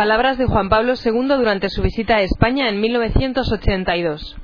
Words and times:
Palabras 0.00 0.38
de 0.38 0.46
Juan 0.46 0.70
Pablo 0.70 0.94
II 0.96 1.28
durante 1.36 1.68
su 1.68 1.82
visita 1.82 2.16
a 2.16 2.22
España 2.22 2.70
en 2.70 2.80
1982. 2.80 4.34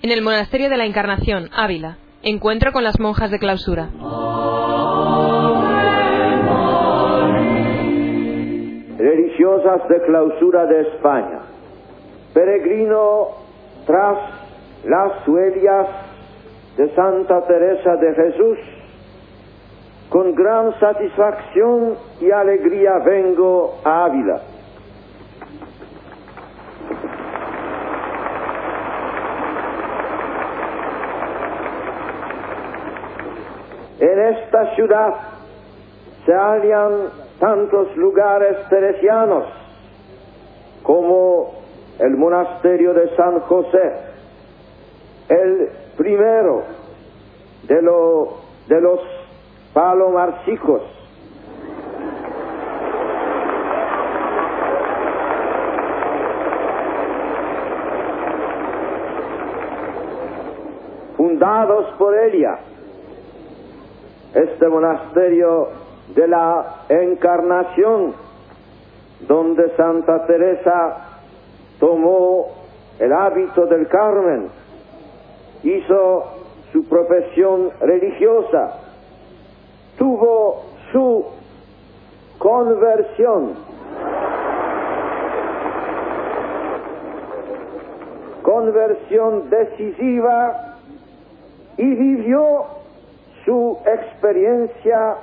En 0.00 0.10
el 0.10 0.22
Monasterio 0.22 0.70
de 0.70 0.78
la 0.78 0.86
Encarnación, 0.86 1.50
Ávila. 1.52 1.98
Encuentro 2.22 2.72
con 2.72 2.82
las 2.82 2.98
monjas 2.98 3.30
de 3.30 3.38
clausura. 3.38 3.90
Religiosas 8.96 9.86
de 9.86 10.00
clausura 10.06 10.64
de 10.64 10.80
España. 10.88 11.40
Peregrino 12.32 13.28
tras 13.86 14.16
las 14.86 15.28
huellas 15.28 15.88
de 16.78 16.94
Santa 16.94 17.46
Teresa 17.46 17.96
de 17.96 18.14
Jesús 18.14 18.58
con 20.08 20.34
gran 20.34 20.72
satisfacción 20.80 21.96
y 22.18 22.30
alegría 22.30 22.92
vengo 23.04 23.74
a 23.84 24.06
Ávila. 24.06 24.55
En 33.98 34.18
esta 34.18 34.74
ciudad 34.74 35.14
se 36.24 36.32
hallan 36.34 37.08
tantos 37.38 37.96
lugares 37.96 38.68
teresianos 38.68 39.44
como 40.82 41.54
el 41.98 42.16
monasterio 42.16 42.92
de 42.92 43.14
San 43.16 43.40
José, 43.40 43.92
el 45.28 45.70
primero 45.96 46.62
de, 47.68 47.76
de 48.68 48.80
los 48.80 49.00
palomarcicos. 49.72 50.82
fundados 61.36 61.86
por 61.98 62.16
ella, 62.18 62.58
este 64.36 64.68
monasterio 64.68 65.68
de 66.14 66.28
la 66.28 66.82
Encarnación, 66.90 68.14
donde 69.26 69.74
Santa 69.76 70.26
Teresa 70.26 71.20
tomó 71.80 72.48
el 72.98 73.12
hábito 73.14 73.64
del 73.64 73.88
Carmen, 73.88 74.48
hizo 75.62 76.24
su 76.70 76.86
profesión 76.86 77.70
religiosa, 77.80 78.74
tuvo 79.96 80.64
su 80.92 81.24
conversión. 82.38 83.54
Conversión 88.42 89.48
decisiva 89.48 90.76
y 91.78 91.86
vivió 91.86 92.75
su 93.46 93.78
experiencia 93.86 95.16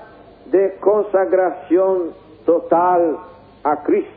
de 0.46 0.76
consagración 0.80 2.14
total 2.46 3.18
a 3.64 3.84
Cristo. 3.84 4.12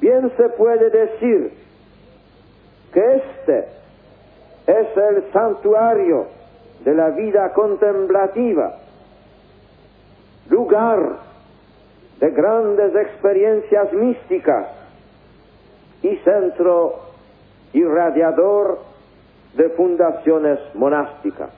Bien 0.00 0.32
se 0.36 0.48
puede 0.50 0.90
decir 0.90 1.52
que 2.92 3.14
este 3.16 3.68
es 4.66 4.96
el 4.96 5.32
santuario 5.32 6.26
de 6.84 6.94
la 6.94 7.10
vida 7.10 7.52
contemplativa, 7.52 8.76
lugar 10.48 11.16
de 12.20 12.30
grandes 12.30 12.94
experiencias 12.94 13.92
místicas 13.92 14.66
y 16.02 16.16
centro 16.18 17.00
irradiador 17.72 18.93
de 19.56 19.68
fundaciones 19.70 20.58
monásticas. 20.74 21.50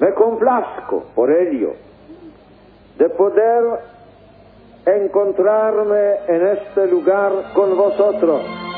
Me 0.00 0.14
complazco 0.14 1.04
por 1.14 1.30
ello 1.30 1.74
de 2.96 3.08
poder 3.10 3.64
encontrarme 4.86 6.14
en 6.26 6.46
este 6.48 6.86
lugar 6.86 7.32
con 7.54 7.76
vosotros. 7.76 8.69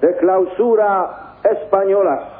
De 0.00 0.16
clausura 0.16 1.34
españolas 1.42 2.38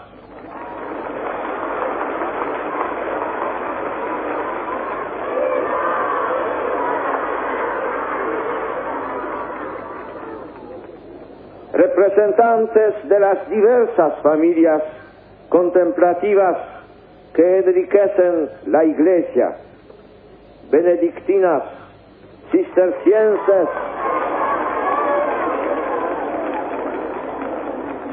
representantes 11.73 13.09
de 13.09 13.21
las 13.21 13.49
diversas 13.49 14.19
familias 14.23 14.83
contemplativas 15.49 16.57
que 17.33 17.59
enriquecen 17.59 18.51
la 18.67 18.85
iglesia, 18.85 19.57
benedictinas, 20.71 21.63
cistercienses, 22.51 23.69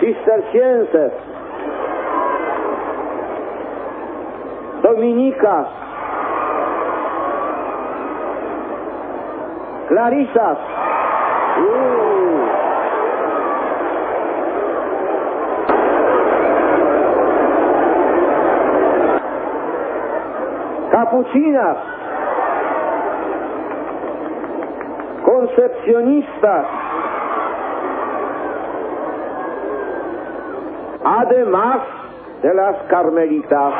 cistercienses, 0.05 1.11
dominicas, 4.83 5.67
clarisas, 9.87 10.57
uh, 11.57 12.25
capuchinas, 20.91 21.77
concepcionistas, 25.23 26.84
además 31.05 31.81
de 32.41 32.53
las 32.53 32.75
carmelitas. 32.89 33.73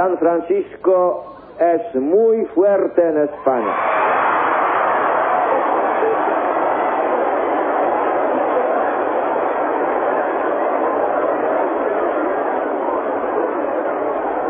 San 0.00 0.16
Francisco 0.16 1.26
es 1.58 1.94
muy 1.94 2.46
fuerte 2.54 3.06
en 3.06 3.18
España. 3.18 3.74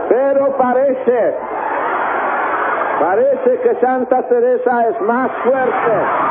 Pero 0.09 0.57
parece, 0.57 1.35
parece 3.01 3.59
que 3.61 3.75
Santa 3.81 4.29
Teresa 4.29 4.89
es 4.89 5.01
más 5.01 5.33
fuerte. 5.43 6.30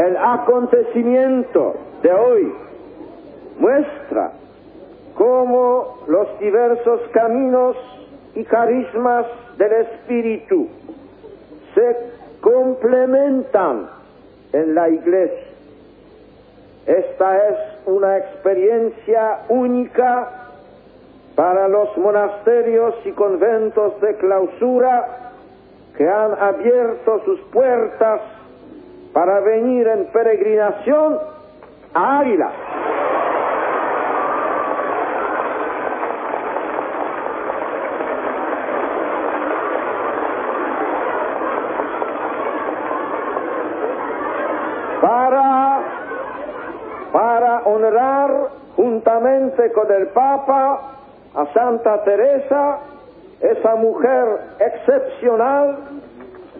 El 0.00 0.16
acontecimiento 0.16 1.74
de 2.02 2.10
hoy 2.10 2.54
muestra 3.58 4.32
cómo 5.14 5.98
los 6.06 6.38
diversos 6.38 7.02
caminos 7.12 7.76
y 8.34 8.42
carismas 8.44 9.26
del 9.58 9.72
Espíritu 9.72 10.68
se 11.74 11.96
complementan 12.40 13.90
en 14.54 14.74
la 14.74 14.88
Iglesia. 14.88 15.48
Esta 16.86 17.48
es 17.48 17.56
una 17.84 18.16
experiencia 18.16 19.40
única 19.50 20.30
para 21.36 21.68
los 21.68 21.94
monasterios 21.98 22.94
y 23.04 23.12
conventos 23.12 24.00
de 24.00 24.16
clausura 24.16 25.32
que 25.94 26.08
han 26.08 26.32
abierto 26.40 27.20
sus 27.26 27.40
puertas 27.52 28.39
para 29.12 29.40
venir 29.40 29.86
en 29.88 30.06
peregrinación 30.06 31.18
a 31.94 32.18
Ávila. 32.20 32.50
Para, 45.00 45.80
para 47.12 47.62
honrar 47.64 48.30
juntamente 48.76 49.72
con 49.72 49.90
el 49.90 50.08
Papa 50.08 50.80
a 51.34 51.46
Santa 51.52 52.04
Teresa, 52.04 52.78
esa 53.40 53.74
mujer 53.76 54.38
excepcional, 54.58 55.78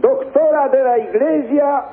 doctora 0.00 0.69
de 0.69 0.82
la 0.82 0.99
Iglesia 0.99 1.85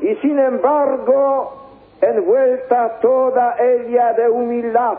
y 0.00 0.14
sin 0.16 0.38
embargo 0.38 1.52
envuelta 2.00 2.98
toda 3.00 3.56
ella 3.58 4.12
de 4.12 4.28
humildad, 4.28 4.98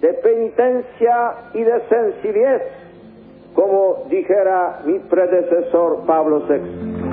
de 0.00 0.14
penitencia 0.14 1.32
y 1.54 1.62
de 1.62 1.80
sencillez, 1.88 2.62
como 3.54 4.04
dijera 4.08 4.80
mi 4.84 4.98
predecesor 5.00 6.06
Pablo 6.06 6.44
VI. 6.48 7.07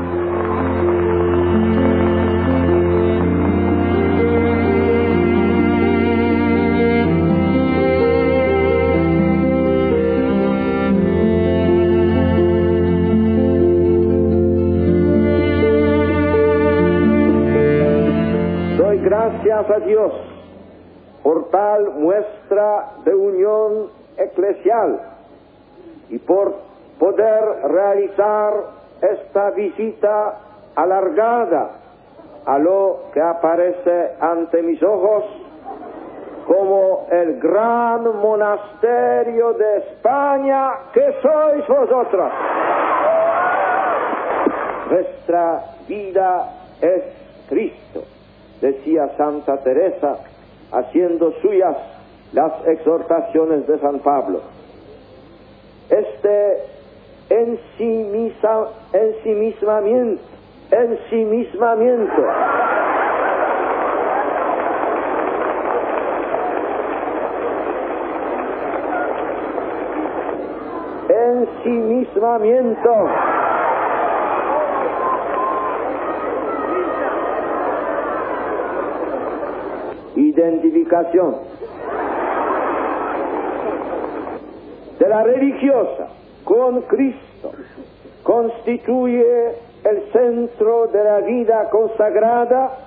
A 19.69 19.79
Dios 19.79 20.11
por 21.23 21.49
tal 21.49 21.91
muestra 21.91 22.91
de 23.03 23.15
unión 23.15 23.89
eclesial 24.17 24.99
y 26.09 26.19
por 26.19 26.55
poder 26.99 27.43
realizar 27.63 28.53
esta 29.01 29.49
visita 29.51 30.37
alargada 30.75 31.71
a 32.45 32.59
lo 32.59 33.05
que 33.13 33.21
aparece 33.21 34.11
ante 34.19 34.61
mis 34.61 34.81
ojos 34.83 35.23
como 36.45 37.07
el 37.11 37.39
gran 37.39 38.03
monasterio 38.19 39.53
de 39.53 39.77
España 39.77 40.73
que 40.93 41.15
sois 41.21 41.67
vosotros. 41.67 42.31
Nuestra 44.91 45.63
vida 45.87 46.49
es 46.81 47.03
Cristo, 47.49 48.03
decía 48.65 49.09
Santa 49.15 49.57
Teresa, 49.57 50.17
haciendo 50.71 51.31
suyas 51.41 51.77
las 52.33 52.51
exhortaciones 52.67 53.67
de 53.67 53.77
San 53.79 53.99
Pablo. 53.99 54.41
Este 55.89 56.57
ensimismamiento, 57.29 60.19
ensimismamiento 60.71 62.23
ensimismamiento. 71.65 73.34
Identificación 80.45 81.37
de 84.99 85.09
la 85.09 85.23
religiosa 85.23 86.07
con 86.43 86.81
Cristo 86.83 87.51
constituye 88.21 89.55
el 89.83 90.11
centro 90.11 90.85
de 90.87 91.03
la 91.03 91.19
vida 91.21 91.67
consagrada 91.71 92.77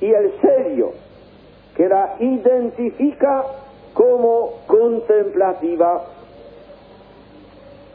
y 0.00 0.12
el 0.12 0.32
sello 0.40 0.92
que 1.74 1.88
la 1.88 2.14
identifica 2.20 3.44
como 3.92 4.60
contemplativa. 4.68 6.04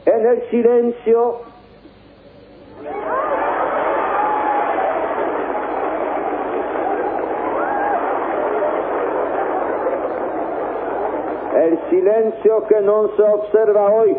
En 0.06 0.26
el 0.26 0.50
silencio 0.50 1.51
silencio 11.92 12.64
que 12.68 12.82
no 12.82 13.10
se 13.16 13.22
observa 13.22 13.92
hoy 13.92 14.18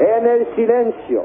en 0.00 0.26
el 0.26 0.54
silencio 0.56 1.22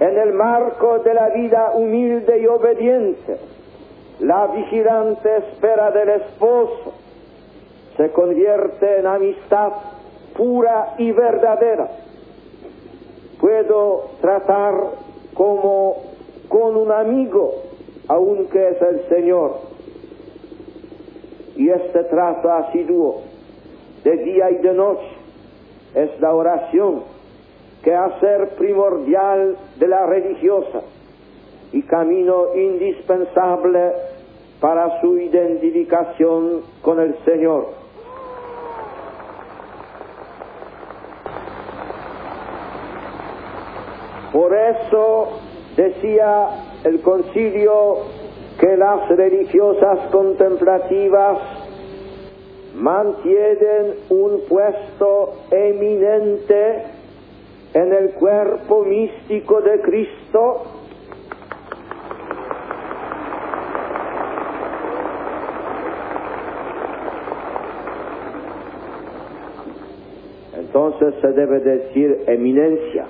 en 0.00 0.18
el 0.18 0.32
marco 0.32 0.98
de 0.98 1.14
la 1.14 1.28
vida 1.28 1.70
humilde 1.74 2.40
y 2.40 2.46
obediente 2.48 3.38
la 4.18 4.48
vigilante 4.48 5.36
espera 5.36 5.92
del 5.92 6.08
esposo 6.08 6.92
se 7.96 8.10
convierte 8.10 8.98
en 8.98 9.06
amistad 9.06 9.72
pura 10.36 10.94
y 10.98 11.12
verdadera. 11.12 11.88
Puedo 13.40 14.10
tratar 14.20 14.74
como 15.34 15.96
con 16.48 16.76
un 16.76 16.92
amigo, 16.92 17.54
aunque 18.08 18.68
es 18.68 18.82
el 18.82 19.08
Señor. 19.08 19.56
Y 21.56 21.70
este 21.70 22.04
trato 22.04 22.52
asiduo 22.52 23.22
de 24.04 24.16
día 24.18 24.50
y 24.50 24.56
de 24.58 24.72
noche 24.74 25.08
es 25.94 26.20
la 26.20 26.34
oración 26.34 27.02
que 27.82 27.94
hacer 27.94 28.50
primordial 28.56 29.56
de 29.78 29.88
la 29.88 30.06
religiosa 30.06 30.82
y 31.72 31.82
camino 31.82 32.54
indispensable 32.54 33.92
para 34.60 35.00
su 35.00 35.18
identificación 35.18 36.62
con 36.82 37.00
el 37.00 37.16
Señor. 37.24 37.68
Por 44.32 44.54
eso 44.54 45.40
decía 45.76 46.48
el 46.84 47.00
concilio 47.00 47.98
que 48.58 48.76
las 48.76 49.08
religiosas 49.08 49.98
contemplativas 50.10 51.38
mantienen 52.74 53.94
un 54.08 54.42
puesto 54.48 55.34
eminente 55.50 56.84
en 57.74 57.92
el 57.92 58.10
cuerpo 58.12 58.84
místico 58.84 59.60
de 59.60 59.80
Cristo 59.82 60.62
entonces 70.76 71.14
se 71.22 71.28
debe 71.28 71.60
decir 71.60 72.24
eminencia. 72.26 73.06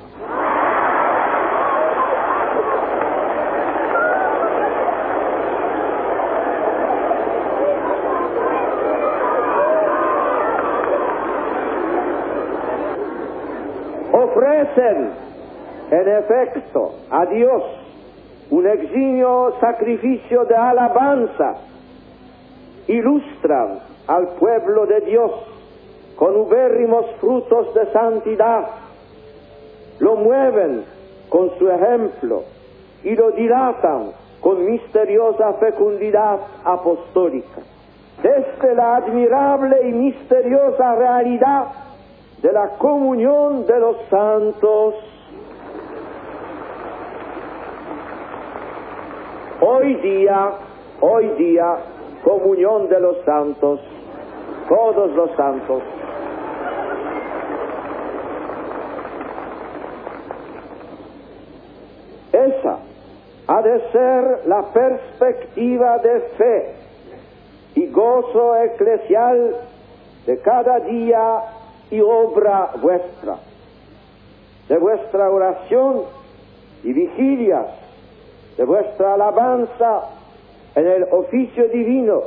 Ofrecen, 14.36 15.12
en 15.90 16.08
efecto, 16.08 16.94
a 17.10 17.24
Dios 17.24 17.62
un 18.50 18.66
eximio 18.66 19.54
sacrificio 19.60 20.44
de 20.44 20.54
alabanza, 20.54 21.54
ilustran 22.86 23.78
al 24.06 24.28
pueblo 24.38 24.84
de 24.84 25.00
Dios 25.00 25.32
con 26.16 26.36
ubérrimos 26.36 27.06
frutos 27.18 27.72
de 27.74 27.90
santidad 27.92 28.66
lo 30.00 30.16
mueven 30.16 30.84
con 31.30 31.56
su 31.58 31.70
ejemplo 31.70 32.42
y 33.04 33.16
lo 33.16 33.30
dilatan 33.30 34.10
con 34.40 34.66
misteriosa 34.66 35.54
fecundidad 35.54 36.40
apostólica. 36.62 37.62
Desde 38.22 38.74
la 38.74 38.96
admirable 38.96 39.88
y 39.88 39.92
misteriosa 39.92 40.94
realidad 40.94 41.85
de 42.42 42.52
la 42.52 42.76
comunión 42.78 43.66
de 43.66 43.80
los 43.80 43.96
santos, 44.10 44.94
hoy 49.60 49.94
día, 49.94 50.50
hoy 51.00 51.28
día, 51.38 51.76
comunión 52.22 52.88
de 52.88 53.00
los 53.00 53.16
santos, 53.24 53.80
todos 54.68 55.10
los 55.12 55.30
santos, 55.36 55.82
Esa 62.36 62.78
ha 63.48 63.62
de 63.62 63.90
ser 63.92 64.46
la 64.46 64.62
perspectiva 64.72 65.98
de 65.98 66.20
fe 66.36 66.74
y 67.76 67.86
gozo 67.90 68.56
eclesial 68.56 69.56
de 70.26 70.38
cada 70.40 70.80
día 70.80 71.42
y 71.90 72.00
obra 72.00 72.72
vuestra, 72.80 73.36
de 74.68 74.78
vuestra 74.78 75.30
oración 75.30 76.02
y 76.82 76.92
vigilias, 76.92 77.66
de 78.56 78.64
vuestra 78.64 79.14
alabanza 79.14 80.02
en 80.74 80.86
el 80.86 81.04
oficio 81.10 81.68
divino, 81.68 82.22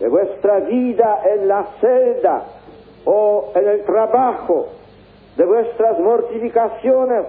de 0.00 0.08
vuestra 0.08 0.60
vida 0.60 1.20
en 1.34 1.48
la 1.48 1.64
celda 1.80 2.44
o 3.04 3.52
en 3.54 3.68
el 3.68 3.84
trabajo, 3.84 4.68
de 5.36 5.44
vuestras 5.44 5.98
mortificaciones 5.98 7.26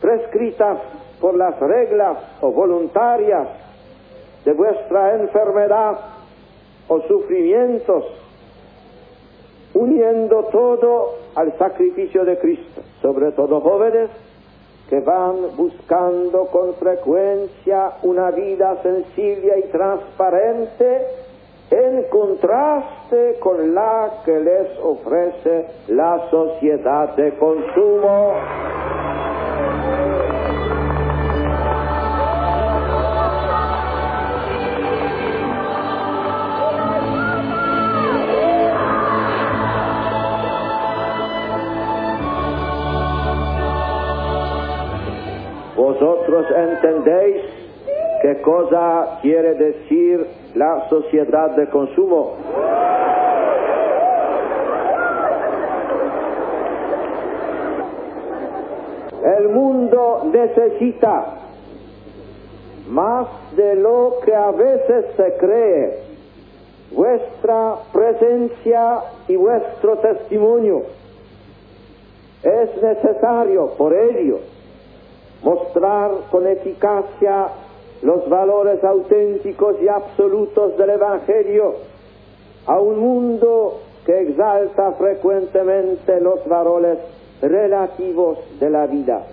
prescritas 0.00 0.78
por 1.20 1.36
las 1.36 1.58
reglas 1.60 2.16
o 2.40 2.50
voluntarias 2.50 3.48
de 4.44 4.52
vuestra 4.52 5.14
enfermedad 5.16 5.98
o 6.88 7.00
sufrimientos, 7.02 8.04
uniendo 9.74 10.44
todo 10.52 11.14
al 11.34 11.56
sacrificio 11.58 12.24
de 12.24 12.38
Cristo, 12.38 12.82
sobre 13.00 13.32
todo 13.32 13.60
jóvenes 13.60 14.10
que 14.88 15.00
van 15.00 15.56
buscando 15.56 16.46
con 16.46 16.74
frecuencia 16.74 17.92
una 18.02 18.32
vida 18.32 18.82
sencilla 18.82 19.56
y 19.58 19.62
transparente 19.70 21.06
en 21.70 22.02
contraste 22.10 23.38
con 23.38 23.72
la 23.72 24.22
que 24.24 24.40
les 24.40 24.78
ofrece 24.82 25.66
la 25.86 26.28
sociedad 26.28 27.14
de 27.14 27.32
consumo. 27.38 28.32
Vosotros 46.00 46.46
entendéis 46.56 47.42
qué 48.22 48.40
cosa 48.40 49.18
quiere 49.20 49.54
decir 49.54 50.26
la 50.54 50.88
sociedad 50.88 51.50
de 51.50 51.68
consumo. 51.68 52.36
El 59.38 59.48
mundo 59.50 60.22
necesita 60.32 61.34
más 62.88 63.26
de 63.56 63.74
lo 63.74 64.20
que 64.24 64.34
a 64.34 64.52
veces 64.52 65.04
se 65.18 65.36
cree 65.36 65.98
vuestra 66.92 67.74
presencia 67.92 69.00
y 69.28 69.36
vuestro 69.36 69.98
testimonio. 69.98 70.82
Es 72.42 72.82
necesario 72.82 73.74
por 73.76 73.92
ello 73.92 74.38
mostrar 75.42 76.10
con 76.30 76.46
eficacia 76.46 77.48
los 78.02 78.28
valores 78.28 78.82
auténticos 78.82 79.76
y 79.82 79.88
absolutos 79.88 80.76
del 80.76 80.90
Evangelio 80.90 81.74
a 82.66 82.78
un 82.78 82.98
mundo 82.98 83.80
que 84.04 84.20
exalta 84.22 84.92
frecuentemente 84.92 86.20
los 86.20 86.46
valores 86.46 86.98
relativos 87.42 88.38
de 88.58 88.70
la 88.70 88.86
vida 88.86 89.26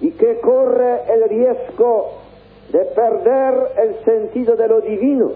y 0.00 0.10
que 0.12 0.40
corre 0.40 1.00
el 1.12 1.28
riesgo 1.28 2.10
de 2.72 2.84
perder 2.84 3.54
el 3.78 4.04
sentido 4.04 4.56
de 4.56 4.68
lo 4.68 4.80
divino, 4.80 5.30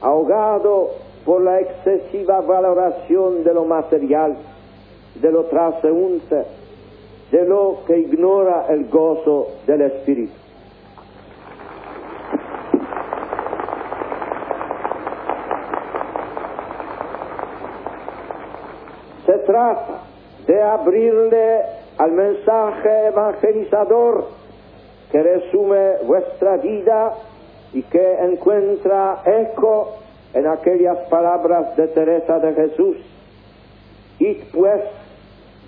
ahogado 0.00 0.90
por 1.24 1.42
la 1.42 1.60
excesiva 1.60 2.40
valoración 2.40 3.44
de 3.44 3.54
lo 3.54 3.64
material, 3.64 4.36
de 5.20 5.30
lo 5.30 5.44
transeúnte, 5.44 6.44
de 7.30 7.44
lo 7.44 7.80
que 7.86 7.98
ignora 7.98 8.66
el 8.68 8.88
gozo 8.88 9.48
del 9.66 9.82
Espíritu. 9.82 10.32
Se 19.26 19.38
trata 19.38 20.02
de 20.46 20.62
abrirle 20.62 21.62
al 21.96 22.12
mensaje 22.12 23.06
evangelizador 23.06 24.28
que 25.10 25.22
resume 25.22 25.96
vuestra 26.06 26.56
vida 26.58 27.14
y 27.72 27.82
que 27.82 28.14
encuentra 28.20 29.22
eco 29.24 29.96
en 30.34 30.46
aquellas 30.46 31.08
palabras 31.08 31.76
de 31.76 31.88
Teresa 31.88 32.38
de 32.38 32.52
Jesús. 32.52 32.96
Id 34.18 34.36
pues 34.52 34.82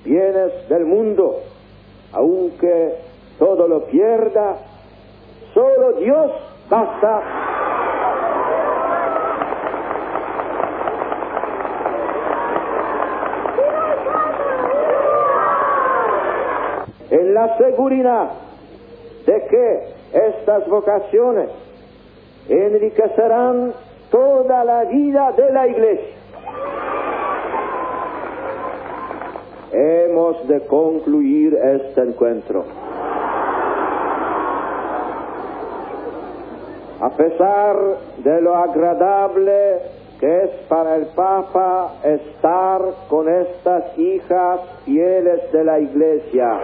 bienes 0.07 0.69
del 0.69 0.87
mundo, 0.87 1.43
aunque 2.13 2.95
todo 3.39 3.67
lo 3.69 3.85
pierda, 3.87 4.57
solo 5.53 5.93
Dios 5.95 6.31
basta. 6.71 7.23
En 17.11 17.35
la 17.35 17.59
seguridad 17.59 18.31
de 19.27 19.47
que 19.49 19.97
estas 20.13 20.69
vocaciones 20.69 21.51
enriquecerán 22.49 23.73
toda 24.11 24.65
la 24.65 24.85
vida 24.85 25.33
de 25.33 25.53
la 25.53 25.67
iglesia. 25.67 26.26
Hemos 29.79 30.49
de 30.49 30.61
concluir 30.63 31.53
este 31.53 32.01
encuentro. 32.01 32.65
A 36.99 37.11
pesar 37.11 37.77
de 38.25 38.41
lo 38.41 38.57
agradable 38.57 39.81
que 40.19 40.45
es 40.45 40.51
para 40.67 40.97
el 40.97 41.09
Papa 41.09 41.93
estar 42.03 42.81
con 43.11 43.29
estas 43.29 43.99
hijas 43.99 44.61
fieles 44.87 45.53
de 45.53 45.65
la 45.65 45.79
Iglesia. 45.79 46.59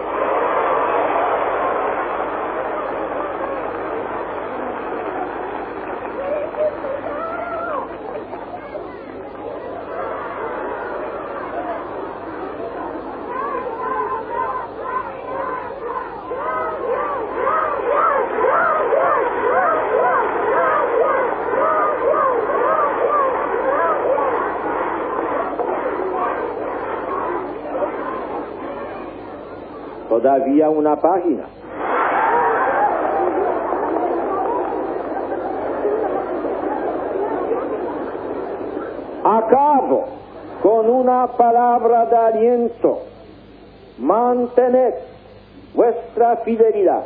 Todavía 30.23 30.69
una 30.69 30.95
página. 30.95 31.43
Acabo 39.25 40.05
con 40.61 40.89
una 40.89 41.27
palabra 41.27 42.05
de 42.05 42.15
aliento. 42.15 43.01
Mantened 43.97 44.93
vuestra 45.73 46.37
fidelidad. 46.37 47.03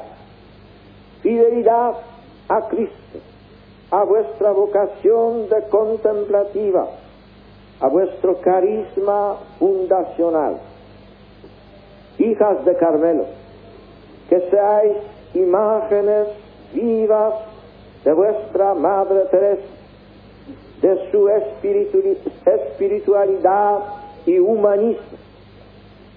Fidelidad 1.24 1.94
a 2.50 2.68
Cristo, 2.68 3.18
a 3.90 4.04
vuestra 4.04 4.52
vocación 4.52 5.50
de 5.50 5.68
contemplativa, 5.70 6.86
a 7.80 7.88
vuestro 7.88 8.40
carisma 8.42 9.38
fundacional 9.58 10.60
hijas 12.20 12.66
de 12.66 12.76
Carmelo, 12.76 13.26
que 14.30 14.40
seáis 14.50 14.94
imágenes 15.34 16.28
vivas 16.74 17.34
de 18.04 18.14
vuestra 18.14 18.74
Madre 18.74 19.26
Teresa, 19.32 19.62
de 20.82 21.12
su 21.12 21.30
espiritualidad 22.46 23.80
y 24.26 24.40
humanismo, 24.40 25.18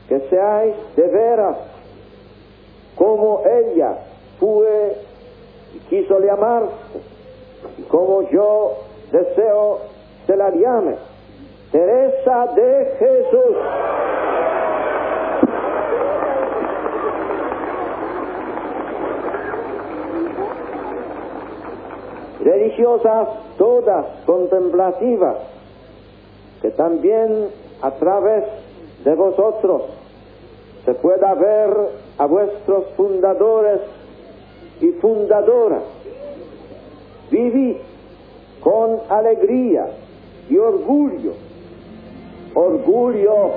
que 0.08 0.20
seáis 0.28 0.74
de 0.96 1.06
veras 1.06 1.56
como 2.96 3.42
ella 3.46 3.98
fue 4.38 4.96
y 5.74 5.78
quiso 5.88 6.18
llamarse, 6.20 6.74
y 7.78 7.82
como 7.82 8.28
yo 8.30 8.78
deseo 9.12 9.80
se 10.26 10.36
la 10.36 10.50
llame, 10.50 10.96
Teresa 11.72 12.46
de 12.54 12.96
Jesús. 12.98 13.56
Religiosas 22.80 23.28
todas 23.58 24.06
contemplativas, 24.24 25.36
que 26.62 26.70
también 26.70 27.48
a 27.82 27.90
través 27.92 28.44
de 29.04 29.14
vosotros 29.14 29.82
se 30.84 30.94
pueda 30.94 31.34
ver 31.34 31.70
a 32.18 32.26
vuestros 32.26 32.86
fundadores 32.96 33.80
y 34.80 34.92
fundadoras. 34.92 35.82
Vivid 37.30 37.76
con 38.62 39.00
alegría 39.08 39.86
y 40.48 40.56
orgullo, 40.56 41.32
orgullo 42.54 43.52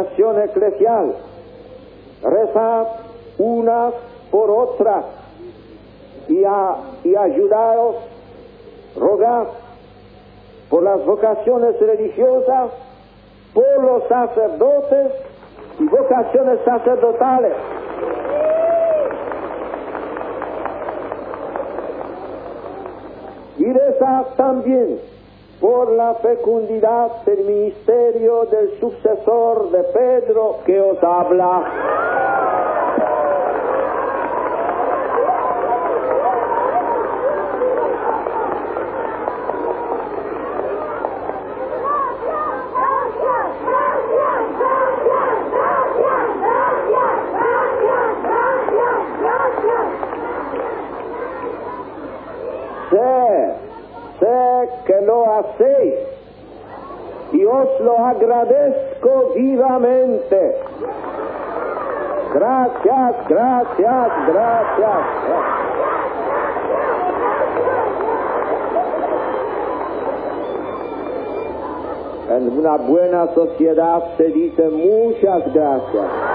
vocación 0.00 0.42
eclesial. 0.42 1.14
Rezad 2.22 2.86
unas 3.38 3.94
por 4.30 4.50
otras 4.50 5.04
y, 6.28 6.44
a, 6.44 6.76
y 7.04 7.16
ayudaos, 7.16 7.96
rogad 8.96 9.46
por 10.68 10.82
las 10.82 11.04
vocaciones 11.04 11.80
religiosas, 11.80 12.70
por 13.54 13.84
los 13.84 14.04
sacerdotes 14.08 15.12
y 15.78 15.84
vocaciones 15.84 16.60
sacerdotales. 16.64 17.54
y 23.58 23.72
rezad 23.72 24.24
también 24.38 24.98
por 25.60 25.92
la 25.92 26.14
fecundidad 26.14 27.24
del 27.26 27.44
ministerio 27.44 28.46
del 28.46 28.80
sucesor 28.80 29.70
de 29.70 29.84
Pedro 29.84 30.58
que 30.64 30.80
os 30.80 31.02
habla. 31.02 32.09
lo 57.84 57.98
agradezco 58.06 59.32
vivamente. 59.34 60.56
Gracias, 62.34 63.28
gracias, 63.28 64.08
gracias. 64.28 65.00
En 72.30 72.58
una 72.58 72.76
buena 72.76 73.26
sociedad 73.34 74.04
se 74.16 74.24
dice 74.28 74.68
muchas 74.70 75.52
gracias. 75.52 76.30